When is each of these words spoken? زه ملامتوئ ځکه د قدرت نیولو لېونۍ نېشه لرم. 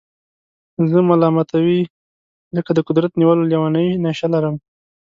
زه 0.89 0.99
ملامتوئ 1.09 1.79
ځکه 2.55 2.71
د 2.73 2.79
قدرت 2.87 3.11
نیولو 3.19 3.43
لېونۍ 3.51 3.87
نېشه 4.03 4.27
لرم. 4.33 4.55